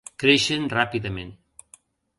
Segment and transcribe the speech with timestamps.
[0.21, 1.33] Creixen ràpidament.